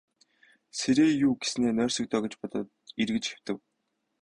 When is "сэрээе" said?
0.79-1.13